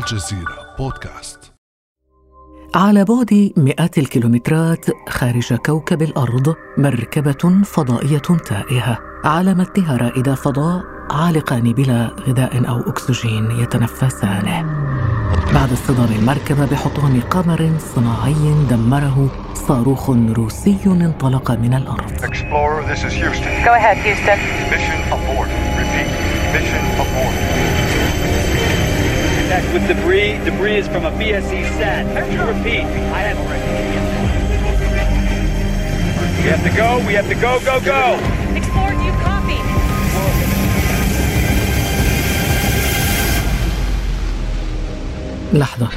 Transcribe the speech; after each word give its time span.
الجزيرة 0.00 0.74
بودكاست 0.78 1.52
على 2.74 3.04
بعد 3.04 3.52
مئات 3.56 3.98
الكيلومترات 3.98 4.86
خارج 5.08 5.54
كوكب 5.54 6.02
الأرض 6.02 6.54
مركبة 6.78 7.62
فضائية 7.64 8.18
تائهة 8.18 8.98
على 9.24 9.54
متنها 9.54 9.96
رائد 9.96 10.34
فضاء 10.34 10.82
عالقان 11.10 11.72
بلا 11.72 12.10
غذاء 12.28 12.68
أو 12.68 12.80
أكسجين 12.80 13.50
يتنفسانه 13.50 14.62
بعد 15.54 15.72
اصطدام 15.72 16.12
المركبة 16.18 16.66
بحطام 16.66 17.20
قمر 17.20 17.70
صناعي 17.78 18.66
دمره 18.70 19.28
صاروخ 19.54 20.10
روسي 20.10 20.78
انطلق 20.86 21.50
من 21.50 21.74
الأرض 21.74 22.10
Explorer, 22.10 22.82
this 22.92 23.04
is 23.04 23.12
Houston. 23.12 23.64
Go 23.64 23.72
ahead, 23.74 23.96
Houston. 23.96 24.38
Mission 24.70 25.00
abort. 25.16 25.50
Repeat. 25.78 26.08
Mission 26.54 26.84
abort. 27.04 27.79
Contact 29.50 29.72
with 29.74 29.88
debris. 29.88 30.38
Debris 30.44 30.76
is 30.76 30.86
from 30.86 31.04
a 31.04 31.10
BSE 31.10 31.60
sat. 31.78 32.06
Repeat. 32.54 32.86
I 33.18 33.20
have 33.28 33.38
We 36.44 36.48
have 36.54 36.62
to 36.68 36.72
go. 36.82 36.88
We 37.08 37.14
have 37.18 37.28
to 37.28 37.34
go. 37.34 37.52
Go. 37.70 37.80
Go. 37.80 38.04
Explorer, 38.54 38.94
do 38.94 39.04
you 39.08 39.14
copy? 39.26 39.58
لحظة 45.52 45.88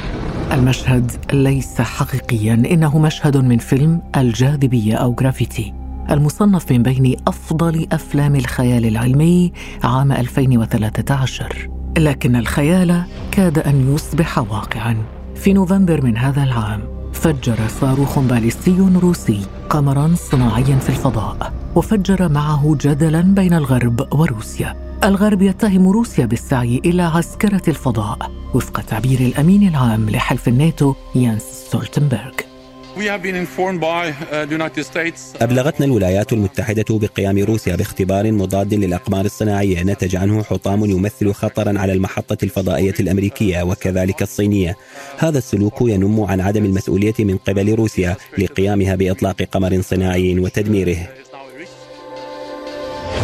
المشهد 0.52 1.12
ليس 1.32 1.80
حقيقيا 1.80 2.54
إنه 2.54 2.98
مشهد 2.98 3.36
من 3.36 3.58
فيلم 3.58 4.02
الجاذبية 4.16 4.94
أو 4.94 5.14
جرافيتي 5.14 5.74
المصنف 6.10 6.72
من 6.72 6.82
بين 6.82 7.16
أفضل 7.28 7.86
أفلام 7.92 8.36
الخيال 8.36 8.86
العلمي 8.86 9.52
عام 9.84 10.12
2013 10.12 11.68
لكن 11.98 12.36
الخيال 12.36 13.04
كاد 13.36 13.58
أن 13.58 13.94
يصبح 13.94 14.38
واقعا. 14.38 14.96
في 15.34 15.52
نوفمبر 15.52 16.04
من 16.04 16.16
هذا 16.16 16.42
العام 16.42 16.80
فجر 17.12 17.56
صاروخ 17.80 18.18
باليستي 18.18 18.76
روسي 19.02 19.40
قمرا 19.70 20.14
صناعيا 20.14 20.76
في 20.76 20.88
الفضاء 20.88 21.52
وفجر 21.74 22.28
معه 22.28 22.76
جدلا 22.80 23.20
بين 23.20 23.54
الغرب 23.54 24.14
وروسيا. 24.14 24.74
الغرب 25.04 25.42
يتهم 25.42 25.88
روسيا 25.88 26.26
بالسعي 26.26 26.80
إلى 26.84 27.02
عسكرة 27.02 27.62
الفضاء 27.68 28.30
وفق 28.54 28.80
تعبير 28.80 29.20
الأمين 29.20 29.68
العام 29.68 30.10
لحلف 30.10 30.48
الناتو 30.48 30.94
يانس 31.14 31.42
ستولتنبرغ 31.42 32.53
We 32.97 33.05
have 33.05 33.21
been 33.21 33.35
informed 33.35 33.79
by 33.79 34.03
uh, 34.09 34.45
the 34.45 34.55
United 34.55 34.83
States 34.83 35.35
أبلغتنا 35.41 35.85
الولايات 35.85 36.33
المتحدة 36.33 36.85
بقيام 36.89 37.37
روسيا 37.37 37.75
باختبار 37.75 38.31
مضاد 38.31 38.73
للأقمار 38.73 39.25
الصناعية 39.25 39.83
نتج 39.83 40.15
عنه 40.15 40.43
حطام 40.43 40.85
يمثل 40.85 41.33
خطرا 41.33 41.79
على 41.79 41.93
المحطة 41.93 42.37
الفضائية 42.43 42.93
الأمريكية 42.99 43.63
وكذلك 43.63 44.21
الصينية 44.21 44.77
هذا 45.17 45.37
السلوك 45.37 45.81
ينم 45.81 46.21
عن 46.21 46.41
عدم 46.41 46.65
المسؤولية 46.65 47.13
من 47.19 47.37
قبل 47.37 47.75
روسيا 47.75 48.17
لقيامها 48.37 48.95
بإطلاق 48.95 49.41
قمر 49.41 49.81
صناعي 49.81 50.39
وتدميره 50.39 50.97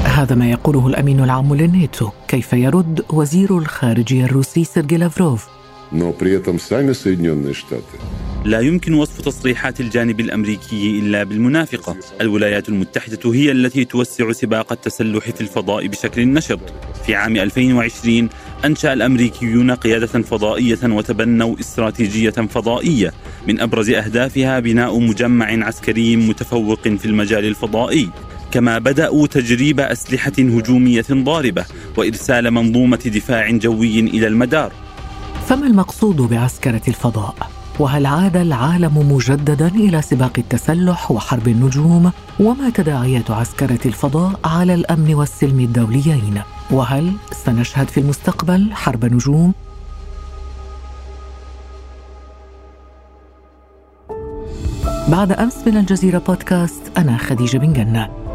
هذا 0.04 0.36
ما 0.36 0.52
يقوله 0.52 0.88
الامين 0.88 1.20
العام 1.20 1.56
للناتو 1.56 2.10
كيف 2.28 2.54
يرد 2.54 3.06
وزير 3.10 3.58
الخارجيه 3.58 4.26
الروسي 4.26 4.64
سيرجي 4.64 4.98
لافروف 4.98 5.48
но 5.92 6.12
при 6.12 6.32
этом 6.34 6.60
сами 6.60 6.94
Соединенные 6.94 7.54
Штаты 7.54 7.98
لا 8.45 8.61
يمكن 8.61 8.95
وصف 8.95 9.21
تصريحات 9.21 9.81
الجانب 9.81 10.21
الأمريكي 10.21 10.99
إلا 10.99 11.25
بالمنافقة، 11.25 11.97
الولايات 12.21 12.69
المتحدة 12.69 13.35
هي 13.35 13.51
التي 13.51 13.85
توسع 13.85 14.33
سباق 14.33 14.73
التسلح 14.73 15.31
في 15.31 15.41
الفضاء 15.41 15.87
بشكل 15.87 16.29
نشط. 16.29 16.61
في 17.07 17.15
عام 17.15 17.37
2020 17.37 18.29
أنشأ 18.65 18.93
الأمريكيون 18.93 19.71
قيادة 19.71 20.07
فضائية 20.07 20.79
وتبنوا 20.85 21.61
استراتيجية 21.61 22.31
فضائية، 22.31 23.13
من 23.49 23.61
أبرز 23.61 23.91
أهدافها 23.91 24.61
بناء 24.61 24.99
مجمع 24.99 25.67
عسكري 25.67 26.17
متفوق 26.17 26.89
في 26.89 27.05
المجال 27.05 27.45
الفضائي. 27.45 28.11
كما 28.51 28.79
بدأوا 28.79 29.27
تجريب 29.27 29.81
أسلحة 29.81 30.33
هجومية 30.39 31.07
ضاربة 31.13 31.65
وإرسال 31.97 32.51
منظومة 32.51 32.97
دفاع 33.07 33.51
جوي 33.51 34.01
إلى 34.01 34.27
المدار. 34.27 34.73
فما 35.47 35.67
المقصود 35.67 36.17
بعسكرة 36.17 36.83
الفضاء 36.89 37.60
وهل 37.81 38.07
عاد 38.07 38.37
العالم 38.37 39.13
مجددا 39.13 39.69
إلى 39.69 40.03
سباق 40.03 40.33
التسلح 40.39 41.11
وحرب 41.11 41.49
النجوم 41.49 42.13
وما 42.41 42.71
تداعيات 42.71 43.31
عسكرة 43.31 43.79
الفضاء 43.87 44.41
على 44.45 44.75
الأمن 44.75 45.15
والسلم 45.15 45.61
الدوليين؟ 45.61 46.43
وهل 46.71 47.13
سنشهد 47.33 47.89
في 47.89 48.01
المستقبل 48.01 48.73
حرب 48.73 49.05
نجوم؟ 49.05 49.53
بعد 55.09 55.33
أمس 55.33 55.57
من 55.67 55.77
الجزيرة 55.77 56.19
بودكاست 56.19 56.83
أنا 56.99 57.17
خديجة 57.17 57.59
بن 57.59 57.73
جنة. 57.73 58.30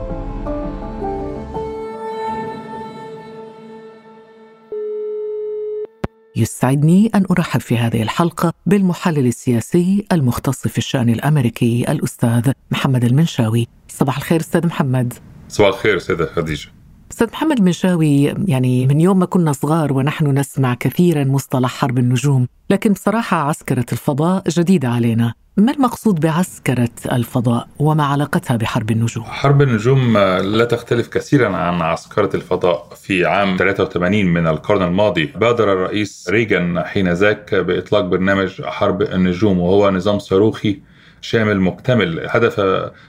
يسعدني 6.35 7.11
أن 7.15 7.25
أرحب 7.31 7.59
في 7.59 7.77
هذه 7.77 8.01
الحلقة 8.01 8.53
بالمحلل 8.65 9.27
السياسي 9.27 10.05
المختص 10.11 10.67
في 10.67 10.77
الشأن 10.77 11.09
الأمريكي 11.09 11.85
الأستاذ 11.91 12.51
محمد 12.71 13.03
المنشاوي. 13.03 13.67
صباح 13.87 14.17
الخير 14.17 14.39
أستاذ 14.39 14.67
محمد. 14.67 15.13
صباح 15.49 15.67
الخير 15.67 15.99
سيدة 15.99 16.25
خديجة. 16.25 16.74
أستاذ 17.11 17.27
محمد 17.31 17.57
المنشاوي 17.57 18.23
يعني 18.47 18.87
من 18.87 19.01
يوم 19.01 19.19
ما 19.19 19.25
كنا 19.25 19.51
صغار 19.51 19.93
ونحن 19.93 20.37
نسمع 20.37 20.73
كثيرا 20.73 21.23
مصطلح 21.23 21.69
حرب 21.69 21.97
النجوم 21.97 22.47
لكن 22.69 22.93
بصراحة 22.93 23.37
عسكرة 23.37 23.85
الفضاء 23.91 24.43
جديدة 24.49 24.87
علينا 24.89 25.33
ما 25.57 25.71
المقصود 25.71 26.19
بعسكرة 26.19 26.89
الفضاء 27.11 27.67
وما 27.79 28.03
علاقتها 28.03 28.57
بحرب 28.57 28.91
النجوم؟ 28.91 29.23
حرب 29.23 29.61
النجوم 29.61 30.17
لا 30.57 30.65
تختلف 30.65 31.07
كثيرا 31.07 31.55
عن 31.55 31.81
عسكرة 31.81 32.29
الفضاء 32.35 32.89
في 32.95 33.25
عام 33.25 33.57
83 33.57 34.25
من 34.25 34.47
القرن 34.47 34.83
الماضي 34.83 35.25
بادر 35.25 35.73
الرئيس 35.73 36.27
ريغان 36.29 36.83
حين 36.83 37.13
ذاك 37.13 37.55
بإطلاق 37.55 38.01
برنامج 38.01 38.61
حرب 38.61 39.01
النجوم 39.01 39.59
وهو 39.59 39.91
نظام 39.91 40.19
صاروخي 40.19 40.79
شامل 41.25 41.59
مكتمل. 41.59 42.25
هدف 42.29 42.59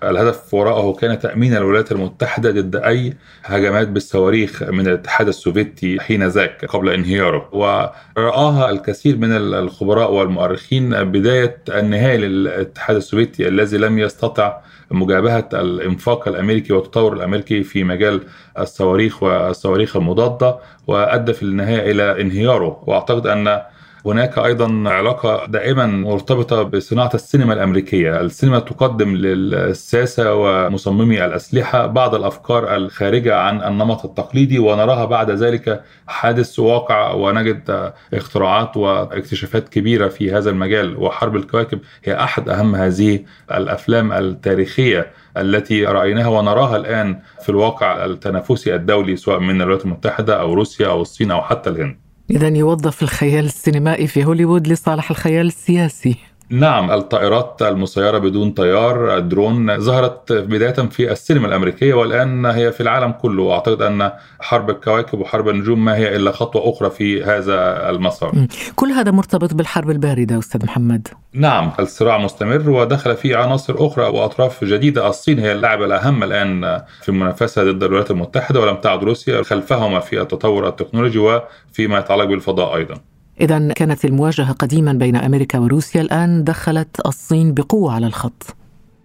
الهدف 0.02 0.54
وراءه 0.54 0.92
كان 0.92 1.18
تأمين 1.18 1.56
الولايات 1.56 1.92
المتحدة 1.92 2.50
ضد 2.50 2.76
أي 2.76 3.14
هجمات 3.44 3.88
بالصواريخ 3.88 4.62
من 4.62 4.86
الاتحاد 4.86 5.28
السوفيتي 5.28 6.00
حين 6.00 6.26
ذاك 6.28 6.64
قبل 6.64 6.88
انهياره. 6.88 7.48
ورآها 7.52 8.70
الكثير 8.70 9.16
من 9.16 9.32
الخبراء 9.32 10.12
والمؤرخين 10.12 11.04
بداية 11.04 11.56
النهاية 11.68 12.16
للاتحاد 12.16 12.96
السوفيتي 12.96 13.48
الذي 13.48 13.78
لم 13.78 13.98
يستطع 13.98 14.58
مجابهة 14.90 15.48
الإنفاق 15.52 16.28
الأمريكي 16.28 16.72
والتطور 16.72 17.12
الأمريكي 17.12 17.62
في 17.62 17.84
مجال 17.84 18.20
الصواريخ 18.58 19.22
والصواريخ 19.22 19.96
المضادة 19.96 20.58
وأدى 20.86 21.32
في 21.32 21.42
النهاية 21.42 21.90
إلى 21.90 22.20
انهياره. 22.20 22.82
وأعتقد 22.86 23.26
أن 23.26 23.60
هناك 24.06 24.38
أيضا 24.38 24.82
علاقة 24.86 25.46
دائما 25.46 25.86
مرتبطة 25.86 26.62
بصناعة 26.62 27.10
السينما 27.14 27.52
الأمريكية، 27.52 28.20
السينما 28.20 28.58
تقدم 28.58 29.16
للساسه 29.16 30.34
ومصممي 30.34 31.24
الأسلحة 31.24 31.86
بعض 31.86 32.14
الأفكار 32.14 32.76
الخارجة 32.76 33.36
عن 33.36 33.62
النمط 33.62 34.04
التقليدي 34.04 34.58
ونراها 34.58 35.04
بعد 35.04 35.30
ذلك 35.30 35.82
حادث 36.06 36.58
واقع 36.58 37.12
ونجد 37.12 37.92
اختراعات 38.14 38.76
واكتشافات 38.76 39.68
كبيرة 39.68 40.08
في 40.08 40.32
هذا 40.32 40.50
المجال 40.50 40.96
وحرب 40.96 41.36
الكواكب 41.36 41.80
هي 42.04 42.14
أحد 42.14 42.48
أهم 42.48 42.74
هذه 42.74 43.24
الأفلام 43.50 44.12
التاريخية 44.12 45.12
التي 45.36 45.84
رأيناها 45.84 46.28
ونراها 46.28 46.76
الآن 46.76 47.18
في 47.42 47.48
الواقع 47.48 48.04
التنافسي 48.04 48.74
الدولي 48.74 49.16
سواء 49.16 49.38
من 49.38 49.62
الولايات 49.62 49.84
المتحدة 49.84 50.40
أو 50.40 50.54
روسيا 50.54 50.88
أو 50.88 51.02
الصين 51.02 51.30
أو 51.30 51.42
حتى 51.42 51.70
الهند. 51.70 52.05
إذا 52.30 52.48
يوظف 52.48 53.02
الخيال 53.02 53.44
السينمائي 53.44 54.06
في 54.06 54.24
هوليوود 54.24 54.68
لصالح 54.68 55.10
الخيال 55.10 55.46
السياسي. 55.46 56.16
نعم. 56.50 56.90
الطائرات 56.90 57.62
المسيرة 57.62 58.18
بدون 58.18 58.50
طيار 58.50 59.16
الدرون 59.16 59.80
ظهرت 59.80 60.32
بداية 60.32 60.72
في 60.72 61.12
السينما 61.12 61.48
الأمريكية 61.48 61.94
والآن 61.94 62.46
هي 62.46 62.72
في 62.72 62.80
العالم 62.80 63.12
كله. 63.12 63.42
وأعتقد 63.42 63.82
أن 63.82 64.10
حرب 64.40 64.70
الكواكب 64.70 65.18
وحرب 65.18 65.48
النجوم 65.48 65.84
ما 65.84 65.96
هي 65.96 66.16
إلا 66.16 66.32
خطوة 66.32 66.70
أخرى 66.70 66.90
في 66.90 67.24
هذا 67.24 67.90
المسار. 67.90 68.46
كل 68.74 68.88
هذا 68.88 69.10
مرتبط 69.10 69.54
بالحرب 69.54 69.90
الباردة 69.90 70.38
أستاذ 70.38 70.64
محمد. 70.64 71.08
نعم. 71.32 71.72
الصراع 71.80 72.18
مستمر 72.18 72.70
ودخل 72.70 73.16
فيه 73.16 73.36
عناصر 73.36 73.86
أخرى 73.86 74.04
وأطراف 74.04 74.64
جديدة. 74.64 75.08
الصين 75.08 75.38
هي 75.38 75.52
اللاعب 75.52 75.82
الأهم 75.82 76.22
الآن 76.22 76.82
في 77.02 77.08
المنافسة 77.08 77.72
ضد 77.72 77.82
الولايات 77.82 78.10
المتحدة 78.10 78.60
ولم 78.60 78.76
تعد 78.76 79.04
روسيا 79.04 79.42
خلفهما 79.42 80.00
في 80.00 80.20
التطور 80.20 80.68
التكنولوجي 80.68 81.18
وفيما 81.18 81.98
يتعلق 81.98 82.24
بالفضاء 82.24 82.76
أيضا. 82.76 82.94
إذا 83.40 83.72
كانت 83.72 84.04
المواجهة 84.04 84.52
قديما 84.52 84.92
بين 84.92 85.16
أمريكا 85.16 85.58
وروسيا 85.58 86.00
الآن 86.00 86.44
دخلت 86.44 87.06
الصين 87.06 87.54
بقوة 87.54 87.92
على 87.92 88.06
الخط. 88.06 88.56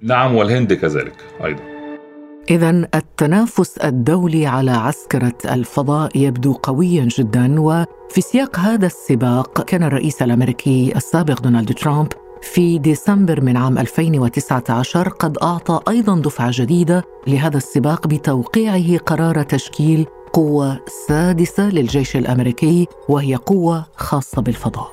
نعم 0.02 0.36
والهند 0.36 0.74
كذلك 0.74 1.16
أيضا. 1.46 1.62
إذا 2.50 2.70
التنافس 2.96 3.78
الدولي 3.78 4.46
على 4.48 4.72
عسكرة 4.72 5.38
الفضاء 5.46 6.18
يبدو 6.18 6.54
قويا 6.54 7.08
جدا 7.18 7.62
وفي 7.62 8.22
سياق 8.22 8.60
هذا 8.60 8.86
السباق 8.86 9.62
كان 9.62 9.84
الرئيس 9.84 10.22
الأمريكي 10.22 10.94
السابق 10.96 11.42
دونالد 11.42 11.74
ترامب 11.74 12.08
في 12.42 12.78
ديسمبر 12.78 13.42
من 13.42 13.58
عام 13.58 13.78
2019 13.78 15.10
قد 15.10 15.38
أعطى 15.38 15.80
أيضا 15.90 16.20
دفعة 16.20 16.50
جديدة 16.54 17.04
لهذا 17.28 17.58
السباق 17.58 18.08
بتوقيعه 18.08 18.98
قرار 18.98 19.44
تشكيل 19.44 20.06
قوة 20.34 20.80
سادسة 21.08 21.70
للجيش 21.70 22.16
الأمريكي 22.16 22.88
وهي 23.10 23.36
قوة 23.36 23.86
خاصة 23.96 24.42
بالفضاء. 24.42 24.92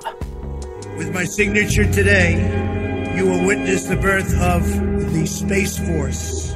With 0.98 1.14
my 1.14 1.24
signature 1.24 1.84
today, 1.84 2.30
you 3.16 3.24
will 3.30 3.46
witness 3.46 3.86
the 3.86 3.96
birth 3.96 4.32
of 4.54 4.62
the 5.14 5.26
Space 5.26 5.78
Force. 5.78 6.54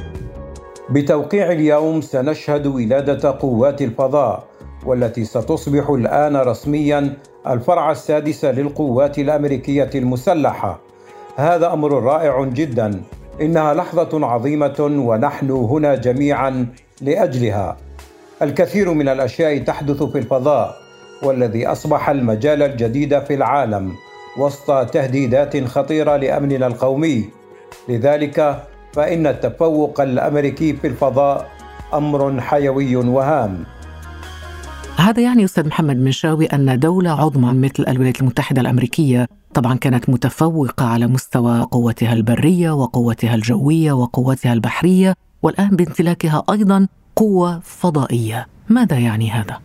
بتوقيع 0.89 1.51
اليوم 1.51 2.01
سنشهد 2.01 2.67
ولادة 2.67 3.31
قوات 3.31 3.81
الفضاء 3.81 4.43
والتي 4.85 5.25
ستصبح 5.25 5.89
الآن 5.89 6.35
رسميا 6.35 7.17
الفرع 7.47 7.91
السادس 7.91 8.45
للقوات 8.45 9.19
الأمريكية 9.19 9.89
المسلحة. 9.95 10.79
هذا 11.35 11.73
أمر 11.73 12.03
رائع 12.03 12.43
جدا. 12.43 13.01
إنها 13.41 13.73
لحظة 13.73 14.25
عظيمة 14.25 14.75
ونحن 14.79 15.51
هنا 15.51 15.95
جميعا 15.95 16.67
لأجلها. 17.01 17.77
الكثير 18.43 18.93
من 18.93 19.09
الأشياء 19.09 19.57
تحدث 19.57 20.03
في 20.03 20.17
الفضاء 20.17 20.77
والذي 21.23 21.67
أصبح 21.67 22.09
المجال 22.09 22.63
الجديد 22.63 23.19
في 23.19 23.33
العالم 23.33 23.93
وسط 24.37 24.89
تهديدات 24.89 25.63
خطيرة 25.63 26.17
لأمننا 26.17 26.67
القومي. 26.67 27.29
لذلك 27.89 28.63
فإن 28.93 29.27
التفوق 29.27 30.01
الأمريكي 30.01 30.73
في 30.73 30.87
الفضاء 30.87 31.49
أمر 31.93 32.41
حيوي 32.41 32.95
وهام. 32.95 33.63
هذا 34.97 35.21
يعني 35.21 35.43
أستاذ 35.43 35.67
محمد 35.67 35.97
منشاوي 35.97 36.45
أن 36.45 36.79
دولة 36.79 37.11
عظمى 37.11 37.67
مثل 37.67 37.85
الولايات 37.87 38.21
المتحدة 38.21 38.61
الأمريكية 38.61 39.27
طبعا 39.53 39.77
كانت 39.77 40.09
متفوقة 40.09 40.85
على 40.85 41.07
مستوى 41.07 41.67
قوتها 41.71 42.13
البرية 42.13 42.71
وقوتها 42.71 43.35
الجوية 43.35 43.91
وقوتها 43.91 44.53
البحرية 44.53 45.15
والآن 45.43 45.69
بامتلاكها 45.69 46.43
أيضا 46.51 46.87
قوة 47.15 47.59
فضائية. 47.59 48.47
ماذا 48.69 48.97
يعني 48.97 49.31
هذا؟ 49.31 49.59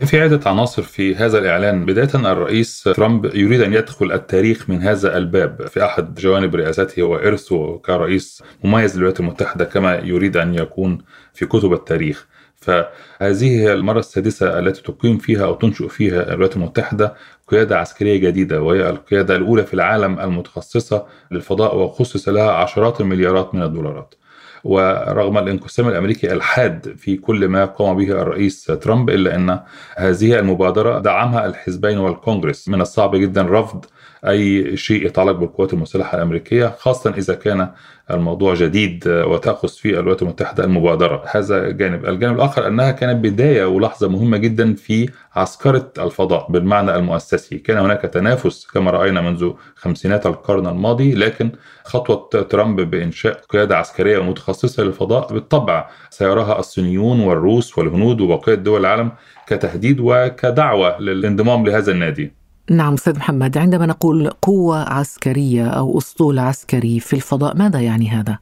في 0.00 0.20
عدة 0.20 0.50
عناصر 0.50 0.82
في 0.82 1.16
هذا 1.16 1.38
الإعلان. 1.38 1.84
بداية 1.84 2.32
الرئيس 2.32 2.82
ترامب 2.82 3.24
يريد 3.24 3.60
أن 3.60 3.72
يدخل 3.72 4.12
التاريخ 4.12 4.70
من 4.70 4.82
هذا 4.82 5.16
الباب. 5.16 5.66
في 5.66 5.84
أحد 5.84 6.14
جوانب 6.14 6.54
رئاسته 6.54 7.02
وإرثه 7.02 7.78
كرئيس 7.78 8.42
مميز 8.64 8.94
للولايات 8.96 9.20
المتحدة 9.20 9.64
كما 9.64 9.94
يريد 9.94 10.36
أن 10.36 10.54
يكون 10.54 10.98
في 11.34 11.46
كتب 11.46 11.72
التاريخ. 11.72 12.26
فهذه 12.56 13.60
هي 13.60 13.72
المرة 13.72 13.98
السادسة 13.98 14.58
التي 14.58 14.82
تقيم 14.82 15.18
فيها 15.18 15.44
أو 15.44 15.54
تنشئ 15.54 15.88
فيها 15.88 16.22
الولايات 16.22 16.56
المتحدة 16.56 17.14
قيادة 17.48 17.78
عسكرية 17.78 18.16
جديدة 18.16 18.62
وهي 18.62 18.90
القيادة 18.90 19.36
الأولى 19.36 19.64
في 19.64 19.74
العالم 19.74 20.20
المتخصصة 20.20 21.06
للفضاء 21.30 21.76
وخصص 21.76 22.28
لها 22.28 22.50
عشرات 22.50 23.00
المليارات 23.00 23.54
من 23.54 23.62
الدولارات. 23.62 24.14
ورغم 24.64 25.38
الانقسام 25.38 25.88
الأمريكي 25.88 26.32
الحاد 26.32 26.94
في 26.98 27.16
كل 27.16 27.48
ما 27.48 27.64
قام 27.64 27.96
به 27.96 28.22
الرئيس 28.22 28.64
ترامب 28.64 29.10
إلا 29.10 29.34
أن 29.34 29.60
هذه 29.96 30.38
المبادرة 30.38 30.98
دعمها 30.98 31.46
الحزبين 31.46 31.98
والكونغرس. 31.98 32.68
من 32.68 32.80
الصعب 32.80 33.16
جدا 33.16 33.42
رفض 33.42 33.84
أي 34.28 34.76
شيء 34.76 35.06
يتعلق 35.06 35.32
بالقوات 35.32 35.72
المسلحة 35.72 36.16
الأمريكية 36.16 36.74
خاصة 36.78 37.10
إذا 37.10 37.34
كان 37.34 37.68
الموضوع 38.10 38.54
جديد 38.54 39.08
وتاخذ 39.08 39.68
فيه 39.68 39.90
الولايات 39.90 40.22
المتحدة 40.22 40.64
المبادرة. 40.64 41.24
هذا 41.30 41.70
جانب. 41.70 42.06
الجانب 42.06 42.36
الآخر 42.36 42.66
أنها 42.66 42.90
كانت 42.90 43.24
بداية 43.24 43.64
ولحظة 43.64 44.08
مهمة 44.08 44.36
جدا 44.36 44.74
في 44.74 45.10
عسكرة 45.34 45.92
الفضاء 45.98 46.52
بالمعنى 46.52 46.96
المؤسسي. 46.96 47.58
كان 47.58 47.78
هناك 47.78 48.00
تنافس 48.00 48.66
كما 48.66 48.90
رأينا 48.90 49.20
منذ 49.20 49.52
خمسينات 49.76 50.26
القرن 50.26 50.66
الماضي 50.66 51.14
لكن 51.14 51.50
خطوة 51.84 52.42
ترامب 52.42 52.80
بإنشاء 52.80 53.40
قيادة 53.48 53.76
عسكرية 53.76 54.18
متخصصة 54.22 54.82
للفضاء 54.82 55.32
بالطبع 55.32 55.88
سيراها 56.10 56.58
الصينيون 56.58 57.20
والروس 57.20 57.78
والهنود 57.78 58.20
وبقية 58.20 58.54
دول 58.54 58.80
العالم 58.80 59.12
كتهديد 59.46 60.00
وكدعوة 60.00 61.00
للانضمام 61.00 61.66
لهذا 61.66 61.92
النادي. 61.92 62.43
نعم 62.70 62.92
أستاذ 62.94 63.16
محمد 63.16 63.58
عندما 63.58 63.86
نقول 63.86 64.30
قوة 64.30 64.78
عسكرية 64.78 65.66
أو 65.66 65.98
اسطول 65.98 66.38
عسكري 66.38 67.00
في 67.00 67.16
الفضاء 67.16 67.56
ماذا 67.56 67.80
يعني 67.80 68.08
هذا؟ 68.08 68.38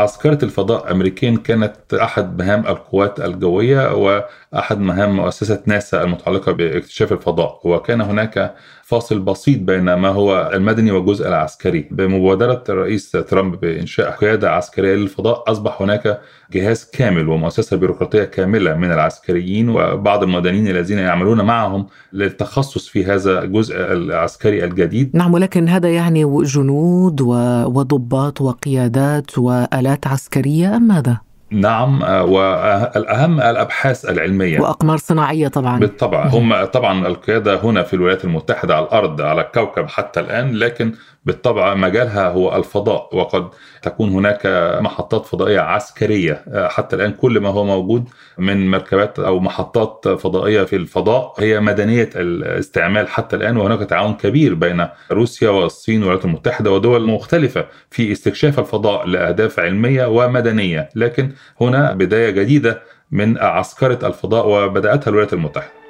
عسكرة 0.00 0.44
الفضاء 0.44 0.92
أمريكيا 0.92 1.36
كانت 1.44 1.94
أحد 1.94 2.42
مهام 2.42 2.66
القوات 2.66 3.20
الجوية 3.20 3.94
وأحد 3.94 4.78
مهام 4.78 5.16
مؤسسة 5.16 5.62
ناسا 5.66 6.02
المتعلقة 6.02 6.52
باكتشاف 6.52 7.12
الفضاء 7.12 7.60
وكان 7.64 8.00
هناك 8.00 8.54
فاصل 8.82 9.18
بسيط 9.18 9.58
بين 9.60 9.94
ما 9.94 10.08
هو 10.08 10.50
المدني 10.54 10.90
والجزء 10.90 11.28
العسكري. 11.28 11.88
بمبادرة 11.90 12.64
الرئيس 12.68 13.10
ترامب 13.10 13.60
بإنشاء 13.60 14.10
قيادة 14.10 14.50
عسكرية 14.50 14.94
للفضاء 14.94 15.44
أصبح 15.52 15.82
هناك 15.82 16.20
جهاز 16.52 16.90
كامل 16.92 17.28
ومؤسسة 17.28 17.76
بيروقراطية 17.76 18.24
كاملة 18.24 18.74
من 18.74 18.92
العسكريين 18.92 19.68
وبعض 19.68 20.22
المدنيين 20.22 20.68
الذين 20.68 20.98
يعملون 20.98 21.40
معهم 21.40 21.86
للتخصص 22.12 22.88
في 22.88 23.04
هذا 23.04 23.42
الجزء 23.42 23.76
العسكري 23.76 24.64
الجديد. 24.64 25.16
نعم 25.16 25.34
ولكن 25.34 25.68
هذا 25.68 25.88
يعني 25.88 26.42
جنود 26.44 27.20
وضباط 27.20 28.40
وقيادات 28.40 29.38
وآلات 29.38 29.89
عسكرية 30.06 30.76
أم 30.76 30.82
ماذا؟ 30.82 31.29
نعم 31.50 32.02
والأهم 32.02 33.40
الأبحاث 33.40 34.04
العلمية. 34.10 34.60
وأقمار 34.60 34.96
صناعية 34.96 35.48
طبعا. 35.48 35.78
بالطبع. 35.78 36.26
هم 36.26 36.64
طبعا 36.64 37.06
القيادة 37.06 37.60
هنا 37.64 37.82
في 37.82 37.94
الولايات 37.94 38.24
المتحدة 38.24 38.76
على 38.76 38.84
الأرض 38.84 39.20
على 39.20 39.40
الكوكب 39.40 39.88
حتى 39.88 40.20
الآن 40.20 40.54
لكن 40.54 40.92
بالطبع 41.24 41.74
مجالها 41.74 42.28
هو 42.28 42.56
الفضاء 42.56 43.16
وقد 43.16 43.48
تكون 43.82 44.10
هناك 44.10 44.40
محطات 44.80 45.26
فضائية 45.26 45.60
عسكرية 45.60 46.44
حتى 46.68 46.96
الآن 46.96 47.12
كل 47.12 47.40
ما 47.40 47.48
هو 47.48 47.64
موجود 47.64 48.08
من 48.38 48.70
مركبات 48.70 49.18
أو 49.18 49.40
محطات 49.40 50.08
فضائية 50.08 50.62
في 50.62 50.76
الفضاء 50.76 51.34
هي 51.38 51.60
مدنية 51.60 52.10
الاستعمال 52.16 53.08
حتى 53.08 53.36
الآن 53.36 53.56
وهناك 53.56 53.80
تعاون 53.80 54.14
كبير 54.14 54.54
بين 54.54 54.86
روسيا 55.12 55.50
والصين 55.50 55.98
والولايات 55.98 56.24
المتحدة 56.24 56.70
ودول 56.70 57.06
مختلفة 57.06 57.64
في 57.90 58.12
استكشاف 58.12 58.58
الفضاء 58.58 59.06
لأهداف 59.06 59.60
علمية 59.60 60.06
ومدنية. 60.06 60.88
لكن 60.94 61.30
هنا 61.60 61.92
بداية 61.92 62.30
جديدة 62.30 62.82
من 63.10 63.38
عسكرة 63.38 64.06
الفضاء 64.06 64.48
وبدأتها 64.48 65.10
الولايات 65.10 65.32
المتحدة. 65.32 65.80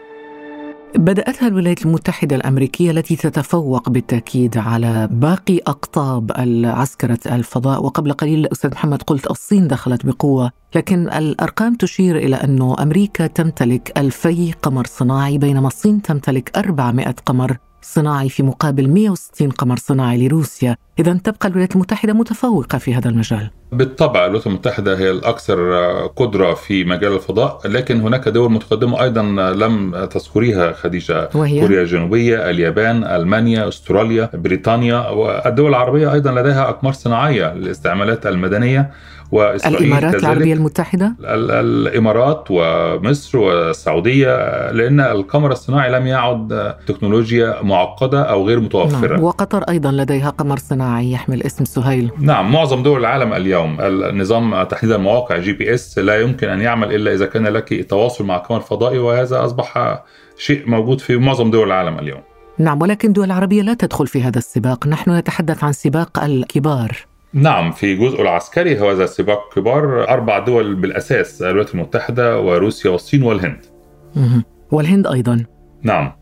بدأتها 0.96 1.48
الولايات 1.48 1.82
المتحدة 1.86 2.36
الأمريكية 2.36 2.90
التي 2.90 3.16
تتفوق 3.16 3.88
بالتأكيد 3.88 4.58
على 4.58 5.08
باقي 5.12 5.58
أقطاب 5.58 6.30
العسكرة 6.38 7.18
الفضاء. 7.26 7.84
وقبل 7.84 8.12
قليل 8.12 8.46
أستاذ 8.52 8.70
محمد 8.70 9.02
قلت 9.02 9.30
الصين 9.30 9.68
دخلت 9.68 10.06
بقوة 10.06 10.50
لكن 10.74 11.08
الأرقام 11.08 11.74
تشير 11.74 12.16
إلى 12.16 12.36
أنه 12.36 12.76
أمريكا 12.82 13.26
تمتلك 13.26 13.92
ألفي 13.98 14.52
قمر 14.52 14.86
صناعي 14.86 15.38
بينما 15.38 15.66
الصين 15.66 16.02
تمتلك 16.02 16.58
400 16.58 17.14
قمر 17.26 17.56
صناعي 17.82 18.28
في 18.28 18.42
مقابل 18.42 18.88
160 18.88 19.50
قمر 19.50 19.76
صناعي 19.76 20.28
لروسيا. 20.28 20.76
إذا 20.98 21.12
تبقى 21.12 21.48
الولايات 21.48 21.74
المتحدة 21.74 22.12
متفوقة 22.12 22.78
في 22.78 22.94
هذا 22.94 23.08
المجال. 23.08 23.50
بالطبع 23.72 24.24
الولايات 24.24 24.46
المتحدة 24.46 24.98
هي 24.98 25.10
الأكثر 25.10 25.72
قدرة 26.06 26.54
في 26.54 26.84
مجال 26.84 27.12
الفضاء 27.12 27.60
لكن 27.64 28.00
هناك 28.00 28.28
دول 28.28 28.52
متقدمة 28.52 29.02
أيضا 29.02 29.22
لم 29.52 30.04
تذكريها 30.10 30.72
خديجة. 30.72 31.28
وهي؟ 31.34 31.60
كوريا 31.60 31.82
الجنوبية 31.82 32.50
اليابان 32.50 33.04
ألمانيا 33.04 33.68
أستراليا 33.68 34.30
بريطانيا 34.34 35.08
والدول 35.08 35.68
العربية 35.68 36.12
أيضا 36.12 36.32
لديها 36.32 36.68
أقمار 36.68 36.92
صناعية 36.92 37.54
للاستعمالات 37.54 38.26
المدنية. 38.26 38.90
وإسرائيل 39.32 39.78
الإمارات 39.78 40.12
كذلك. 40.12 40.24
العربية 40.24 40.54
المتحدة؟ 40.54 41.14
الإمارات 41.20 42.44
ومصر 42.50 43.38
والسعودية 43.38 44.70
لأن 44.70 45.00
القمر 45.00 45.52
الصناعي 45.52 45.92
لم 45.92 46.06
يعد 46.06 46.74
تكنولوجيا 46.86 47.62
معقدة 47.62 48.22
أو 48.22 48.46
غير 48.46 48.60
متوفرة. 48.60 49.14
نعم. 49.14 49.24
وقطر 49.24 49.62
أيضا 49.62 49.92
لديها 49.92 50.30
قمر 50.30 50.58
صناعي 50.58 51.12
يحمل 51.12 51.42
اسم 51.42 51.64
سهيل. 51.64 52.10
نعم 52.18 52.52
معظم 52.52 52.82
دول 52.82 53.00
العالم 53.00 53.32
اليوم. 53.32 53.76
النظام 53.80 54.62
تحديد 54.62 54.92
المواقع 54.92 55.38
GPS 55.38 55.98
لا 55.98 56.20
يمكن 56.20 56.48
أن 56.48 56.60
يعمل 56.60 56.94
إلا 56.94 57.12
إذا 57.14 57.26
كان 57.26 57.46
لك 57.46 57.90
تواصل 57.90 58.24
مع 58.24 58.36
قمر 58.36 58.60
فضائي 58.60 58.98
وهذا 58.98 59.44
أصبح 59.44 60.02
شيء 60.38 60.62
موجود 60.66 61.00
في 61.00 61.16
معظم 61.16 61.50
دول 61.50 61.66
العالم 61.66 61.98
اليوم. 61.98 62.20
نعم 62.58 62.82
ولكن 62.82 63.08
الدول 63.08 63.24
العربية 63.24 63.62
لا 63.62 63.74
تدخل 63.74 64.06
في 64.06 64.22
هذا 64.22 64.38
السباق. 64.38 64.86
نحن 64.86 65.10
نتحدث 65.10 65.64
عن 65.64 65.72
سباق 65.72 66.24
الكبار. 66.24 67.09
نعم 67.32 67.72
في 67.72 67.96
جزء 67.96 68.22
العسكري 68.22 68.80
هو 68.80 68.90
هذا 68.90 69.06
سباق 69.06 69.54
كبار 69.54 70.08
أربع 70.08 70.38
دول 70.38 70.74
بالأساس 70.74 71.42
الولايات 71.42 71.74
المتحدة 71.74 72.40
وروسيا 72.40 72.90
والصين 72.90 73.22
والهند. 73.22 73.60
والهند 74.70 75.06
أيضا 75.06 75.44
نعم. 75.82 76.12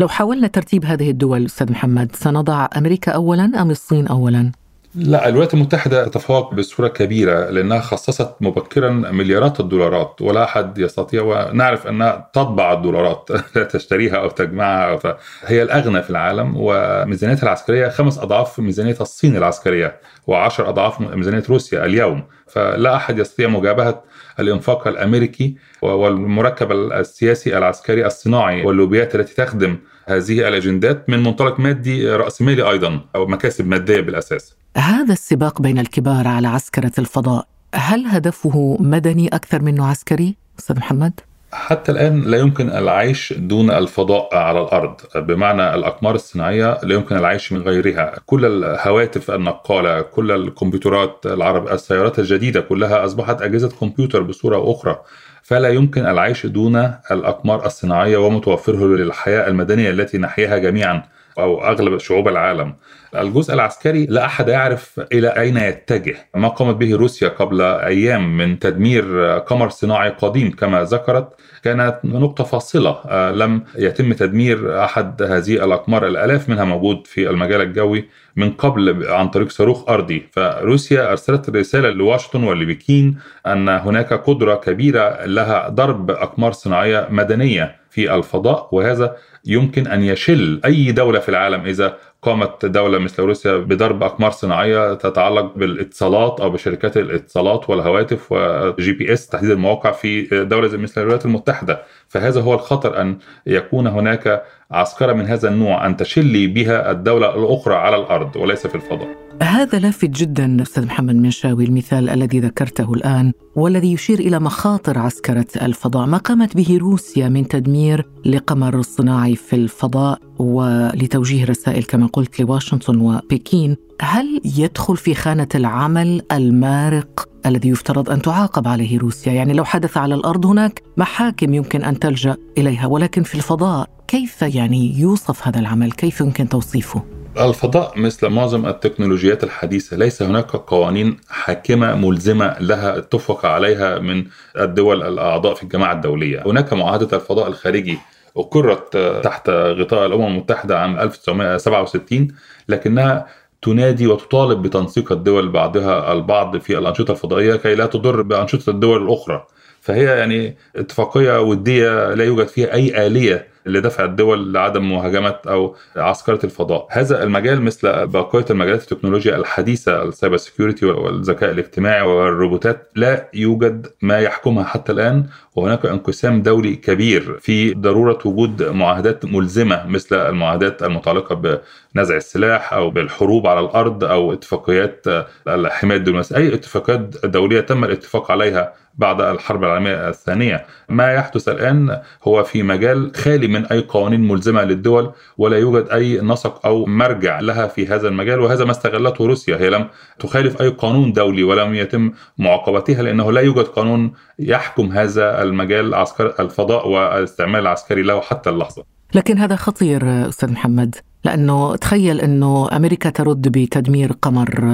لو 0.00 0.08
حاولنا 0.08 0.46
ترتيب 0.46 0.84
هذه 0.84 1.10
الدول 1.10 1.44
أستاذ 1.44 1.70
محمد 1.70 2.16
سنضع 2.16 2.68
أمريكا 2.76 3.12
أولا 3.12 3.44
أم 3.62 3.70
الصين 3.70 4.06
أولا؟ 4.06 4.52
لا 4.94 5.28
الولايات 5.28 5.54
المتحدة 5.54 6.04
تتفوق 6.04 6.54
بصورة 6.54 6.88
كبيرة 6.88 7.50
لأنها 7.50 7.80
خصصت 7.80 8.34
مبكرا 8.40 8.90
مليارات 8.90 9.60
الدولارات 9.60 10.22
ولا 10.22 10.44
أحد 10.44 10.78
يستطيع 10.78 11.22
ونعرف 11.22 11.86
أنها 11.86 12.30
تطبع 12.32 12.72
الدولارات 12.72 13.30
لا 13.56 13.64
تشتريها 13.64 14.16
أو 14.16 14.28
تجمعها. 14.28 14.96
فهي 14.96 15.62
الأغنى 15.62 16.02
في 16.02 16.10
العالم 16.10 16.54
وميزانيتها 16.56 17.42
العسكرية 17.42 17.88
خمس 17.88 18.18
أضعاف 18.18 18.58
ميزانية 18.58 18.96
الصين 19.00 19.36
العسكرية 19.36 20.00
وعشر 20.26 20.68
أضعاف 20.68 21.00
ميزانية 21.00 21.42
روسيا 21.50 21.84
اليوم. 21.84 22.24
فلا 22.46 22.96
أحد 22.96 23.18
يستطيع 23.18 23.48
مجابهة 23.48 24.02
الإنفاق 24.40 24.88
الأمريكي 24.88 25.56
والمركب 25.82 26.72
السياسي 26.72 27.58
العسكري 27.58 28.06
الصناعي 28.06 28.64
واللوبيات 28.64 29.14
التي 29.14 29.34
تخدم 29.34 29.78
هذه 30.08 30.48
الأجندات 30.48 31.10
من 31.10 31.22
منطلق 31.22 31.60
مادي 31.60 32.10
رأسمالي 32.10 32.70
أيضا 32.70 33.00
أو 33.14 33.26
مكاسب 33.26 33.66
مادية 33.66 34.00
بالأساس 34.00 34.56
هذا 34.76 35.12
السباق 35.12 35.62
بين 35.62 35.78
الكبار 35.78 36.28
على 36.28 36.48
عسكرة 36.48 36.92
الفضاء 36.98 37.46
هل 37.74 38.06
هدفه 38.06 38.76
مدني 38.80 39.28
أكثر 39.28 39.62
منه 39.62 39.86
عسكري؟ 39.86 40.36
أستاذ 40.58 40.76
محمد؟ 40.76 41.20
حتى 41.52 41.92
الآن 41.92 42.22
لا 42.22 42.38
يمكن 42.38 42.70
العيش 42.70 43.34
دون 43.36 43.70
الفضاء 43.70 44.36
على 44.36 44.60
الأرض. 44.60 44.94
بمعنى 45.16 45.74
الأقمار 45.74 46.14
الصناعية 46.14 46.78
لا 46.82 46.94
يمكن 46.94 47.16
العيش 47.16 47.52
من 47.52 47.62
غيرها. 47.62 48.14
كل 48.26 48.44
الهواتف 48.44 49.30
النقالة 49.30 50.00
كل 50.00 50.32
الكمبيوترات 50.32 51.26
العرب 51.26 51.68
السيارات 51.68 52.18
الجديدة 52.18 52.60
كلها 52.60 53.04
أصبحت 53.04 53.42
أجهزة 53.42 53.68
كمبيوتر 53.80 54.22
بصورة 54.22 54.72
أخرى. 54.72 54.98
فلا 55.42 55.68
يمكن 55.68 56.06
العيش 56.06 56.46
دون 56.46 56.76
الأقمار 57.10 57.66
الصناعية 57.66 58.16
ومتوفرة 58.16 58.86
للحياة 58.86 59.48
المدنية 59.48 59.90
التي 59.90 60.18
نحياها 60.18 60.58
جميعا 60.58 61.02
أو 61.38 61.64
أغلب 61.64 61.98
شعوب 61.98 62.28
العالم. 62.28 62.74
الجزء 63.16 63.54
العسكري 63.54 64.06
لا 64.06 64.24
أحد 64.24 64.48
يعرف 64.48 65.00
إلى 65.12 65.28
أين 65.28 65.56
يتجه 65.56 66.16
ما 66.34 66.48
قامت 66.48 66.74
به 66.76 66.96
روسيا 66.96 67.28
قبل 67.28 67.62
أيام 67.62 68.36
من 68.38 68.58
تدمير 68.58 69.28
قمر 69.38 69.68
صناعي 69.68 70.10
قديم 70.10 70.50
كما 70.50 70.84
ذكرت 70.84 71.28
كانت 71.62 71.98
نقطة 72.04 72.44
فاصلة 72.44 72.98
آه، 73.06 73.32
لم 73.32 73.62
يتم 73.76 74.12
تدمير 74.12 74.84
أحد 74.84 75.22
هذه 75.22 75.64
الأقمار 75.64 76.06
الآلاف 76.06 76.48
منها 76.48 76.64
موجود 76.64 77.06
في 77.06 77.30
المجال 77.30 77.60
الجوي 77.60 78.08
من 78.36 78.50
قبل 78.50 79.06
عن 79.08 79.28
طريق 79.28 79.50
صاروخ 79.50 79.88
أرضي. 79.88 80.28
فروسيا 80.32 81.10
أرسلت 81.10 81.50
رسالة 81.50 81.90
لواشنطن 81.90 82.44
ولبكين 82.44 83.18
أن 83.46 83.68
هناك 83.68 84.12
قدرة 84.12 84.54
كبيرة 84.54 85.24
لها 85.26 85.68
ضرب 85.68 86.10
أقمار 86.10 86.52
صناعية 86.52 87.08
مدنية 87.10 87.76
في 87.90 88.14
الفضاء 88.14 88.68
وهذا 88.72 89.16
يمكن 89.44 89.86
أن 89.86 90.02
يشل 90.02 90.60
أي 90.64 90.92
دولة 90.92 91.18
في 91.20 91.28
العالم 91.28 91.66
إذا 91.66 91.96
قامت 92.22 92.66
دولة 92.66 92.98
مثل 92.98 93.22
روسيا 93.22 93.56
بضرب 93.56 94.02
أقمار 94.02 94.30
صناعية 94.30 94.94
تتعلق 94.94 95.54
بالاتصالات 95.56 96.40
أو 96.40 96.50
بشركات 96.50 96.96
الاتصالات 96.96 97.70
والهواتف 97.70 98.32
وجي 98.32 98.92
بي 98.92 99.12
اس 99.12 99.26
تحديد 99.26 99.50
المواقع 99.50 99.92
في 99.92 100.22
دولة 100.44 100.76
مثل 100.76 101.00
الولايات 101.00 101.24
المتحدة. 101.24 101.82
فهذا 102.08 102.40
هو 102.40 102.54
الخطر 102.54 103.00
أن 103.00 103.18
يكون 103.46 103.86
هناك 103.86 104.42
عسكرة 104.70 105.12
من 105.12 105.26
هذا 105.26 105.48
النوع 105.48 105.86
أن 105.86 105.96
تشلي 105.96 106.46
بها 106.46 106.90
الدولة 106.90 107.34
الأخرى 107.34 107.74
على 107.74 107.96
الأرض 107.96 108.36
وليس 108.36 108.66
في 108.66 108.74
الفضاء. 108.74 109.08
هذا 109.42 109.78
لافت 109.78 110.10
جدا 110.10 110.62
أستاذ 110.62 110.86
محمد 110.86 111.14
منشاوي 111.14 111.64
المثال 111.64 112.10
الذي 112.10 112.40
ذكرته 112.40 112.92
الآن 112.92 113.32
والذي 113.56 113.92
يشير 113.92 114.18
إلى 114.18 114.38
مخاطر 114.38 114.98
عسكرة 114.98 115.46
الفضاء، 115.62 116.06
ما 116.06 116.18
قامت 116.18 116.56
به 116.56 116.78
روسيا 116.80 117.28
من 117.28 117.48
تدمير 117.48 118.06
لقمر 118.24 118.82
صناعي 118.82 119.36
في 119.36 119.56
الفضاء 119.56 120.18
ولتوجيه 120.38 121.44
رسائل 121.44 121.84
كما 121.84 122.06
قلت 122.06 122.40
لواشنطن 122.40 123.00
وبكين، 123.00 123.76
هل 124.02 124.40
يدخل 124.56 124.96
في 124.96 125.14
خانة 125.14 125.48
العمل 125.54 126.22
المارق 126.32 127.28
الذي 127.46 127.68
يفترض 127.68 128.10
أن 128.10 128.22
تعاقب 128.22 128.68
عليه 128.68 128.98
روسيا؟ 128.98 129.32
يعني 129.32 129.52
لو 129.52 129.64
حدث 129.64 129.96
على 129.96 130.14
الأرض 130.14 130.46
هناك 130.46 130.82
محاكم 130.96 131.54
يمكن 131.54 131.84
أن 131.84 131.98
تلجأ 131.98 132.36
إليها، 132.58 132.86
ولكن 132.86 133.22
في 133.22 133.34
الفضاء 133.34 133.90
كيف 134.08 134.42
يعني 134.42 135.00
يوصف 135.00 135.48
هذا 135.48 135.60
العمل؟ 135.60 135.92
كيف 135.92 136.20
يمكن 136.20 136.48
توصيفه؟ 136.48 137.02
الفضاء 137.40 137.98
مثل 137.98 138.28
معظم 138.28 138.66
التكنولوجيات 138.66 139.44
الحديثة 139.44 139.96
ليس 139.96 140.22
هناك 140.22 140.50
قوانين 140.50 141.16
حاكمة 141.28 141.94
ملزمة 141.94 142.56
لها 142.60 142.98
اتفق 142.98 143.46
عليها 143.46 143.98
من 143.98 144.24
الدول 144.58 145.02
الأعضاء 145.02 145.54
في 145.54 145.62
الجماعة 145.62 145.92
الدولية 145.92 146.42
هناك 146.46 146.72
معاهدة 146.72 147.16
الفضاء 147.16 147.48
الخارجي 147.48 147.98
أقرت 148.36 148.96
تحت 149.24 149.50
غطاء 149.50 150.06
الأمم 150.06 150.26
المتحدة 150.26 150.78
عام 150.78 150.98
1967 150.98 152.28
لكنها 152.68 153.26
تنادي 153.62 154.06
وتطالب 154.06 154.62
بتنسيق 154.62 155.12
الدول 155.12 155.48
بعضها 155.48 156.12
البعض 156.12 156.56
في 156.56 156.78
الأنشطة 156.78 157.12
الفضائية 157.12 157.56
كي 157.56 157.74
لا 157.74 157.86
تضر 157.86 158.22
بأنشطة 158.22 158.70
الدول 158.70 159.02
الأخرى. 159.02 159.46
فهي 159.80 160.04
يعني 160.04 160.56
اتفاقية 160.76 161.40
ودية 161.40 162.14
لا 162.14 162.24
يوجد 162.24 162.46
فيها 162.48 162.74
أي 162.74 163.06
آلية 163.06 163.48
لدفع 163.68 164.04
الدول 164.04 164.52
لعدم 164.52 164.90
مهاجمة 164.90 165.36
أو 165.48 165.76
عسكرة 165.96 166.38
الفضاء. 166.44 166.86
هذا 166.90 167.22
المجال 167.22 167.62
مثل 167.62 168.06
بقية 168.06 168.44
المجالات 168.50 168.82
التكنولوجيا 168.82 169.36
الحديثة 169.36 170.02
ال 170.02 170.08
cyber 170.08 170.36
security 170.36 170.86
والذكاء 170.86 171.50
الاصطناعي 171.50 172.02
والروبوتات 172.02 172.90
لا 172.96 173.28
يوجد 173.34 173.86
ما 174.02 174.18
يحكمها 174.18 174.64
حتى 174.64 174.92
الآن 174.92 175.26
وهناك 175.56 175.86
انقسام 175.86 176.42
دولي 176.42 176.76
كبير 176.76 177.38
في 177.40 177.74
ضرورة 177.74 178.18
وجود 178.24 178.62
معاهدات 178.62 179.24
ملزمة 179.24 179.86
مثل 179.86 180.16
المعاهدات 180.16 180.82
المتعلقة 180.82 181.60
بنزع 181.94 182.16
السلاح 182.16 182.72
أو 182.72 182.90
بالحروب 182.90 183.46
على 183.46 183.60
الأرض 183.60 184.04
أو 184.04 184.32
اتفاقيات 184.32 185.04
الحماية 185.48 185.98
الدبلوماسية 185.98 186.36
أي 186.36 186.54
اتفاقات 186.54 187.26
دولية 187.26 187.60
تم 187.60 187.84
الاتفاق 187.84 188.30
عليها 188.30 188.72
بعد 188.94 189.20
الحرب 189.20 189.64
العالمية 189.64 190.08
الثانية. 190.08 190.66
ما 190.88 191.12
يحدث 191.12 191.48
الآن 191.48 191.98
هو 192.24 192.44
في 192.44 192.62
مجال 192.62 193.12
خالي 193.16 193.46
من 193.48 193.57
أي 193.64 193.80
قوانين 193.80 194.28
ملزمة 194.28 194.62
للدول 194.62 195.10
ولا 195.38 195.58
يوجد 195.58 195.88
أي 195.88 196.20
نسق 196.20 196.66
أو 196.66 196.86
مرجع 196.86 197.40
لها 197.40 197.66
في 197.66 197.86
هذا 197.86 198.08
المجال 198.08 198.40
وهذا 198.40 198.64
ما 198.64 198.70
استغلته 198.70 199.26
روسيا. 199.26 199.56
هي 199.56 199.70
لم 199.70 199.88
تخالف 200.18 200.62
أي 200.62 200.68
قانون 200.68 201.12
دولي 201.12 201.42
ولم 201.42 201.74
يتم 201.74 202.12
معاقبتها 202.38 203.02
لأنه 203.02 203.32
لا 203.32 203.40
يوجد 203.40 203.64
قانون 203.64 204.12
يحكم 204.38 204.92
هذا 204.92 205.42
المجال 205.42 205.94
عسكر 205.94 206.34
الفضاء 206.40 206.88
والاستعمال 206.88 207.60
العسكري 207.60 208.02
له 208.02 208.20
حتى 208.20 208.50
اللحظة. 208.50 208.84
لكن 209.14 209.38
هذا 209.38 209.56
خطير 209.56 210.28
أستاذ 210.28 210.52
محمد 210.52 210.96
لأنه 211.24 211.76
تخيل 211.76 212.20
أنه 212.20 212.68
أمريكا 212.76 213.10
ترد 213.10 213.48
بتدمير 213.48 214.12
قمر 214.22 214.64